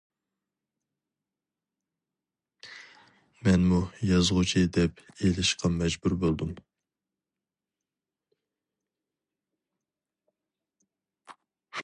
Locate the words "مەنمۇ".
3.47-3.81